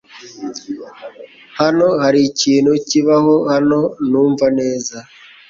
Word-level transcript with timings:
Hano 1.59 1.87
hari 2.03 2.19
ikintu 2.29 2.71
kibaho 2.87 3.35
hano 3.51 3.79
ntumva 4.07 4.45
neza. 4.59 4.97